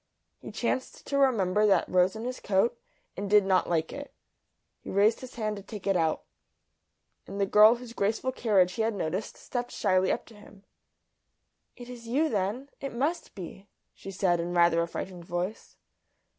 He 0.39 0.51
chanced 0.51 1.05
to 1.05 1.17
remember 1.19 1.67
that 1.67 1.87
rose 1.87 2.15
in 2.15 2.23
his 2.25 2.39
coat, 2.39 2.75
and 3.15 3.29
did 3.29 3.45
not 3.45 3.69
like 3.69 3.93
it. 3.93 4.11
He 4.79 4.89
raised 4.89 5.19
his 5.19 5.35
hand 5.35 5.57
to 5.57 5.61
take 5.61 5.85
it 5.85 5.95
out. 5.95 6.23
And 7.27 7.39
the 7.39 7.45
girl 7.45 7.75
whose 7.75 7.93
graceful 7.93 8.31
carriage 8.31 8.71
he 8.73 8.81
had 8.81 8.95
noticed 8.95 9.37
stepped 9.37 9.69
shyly 9.69 10.11
up 10.11 10.25
to 10.25 10.33
him. 10.35 10.63
"It 11.75 11.87
is 11.87 12.07
you 12.07 12.29
then? 12.29 12.69
It 12.79 12.93
must 12.95 13.35
be," 13.35 13.67
she 13.93 14.09
said, 14.09 14.39
in 14.39 14.55
rather 14.55 14.81
a 14.81 14.87
frightened 14.87 15.25
voice. 15.25 15.75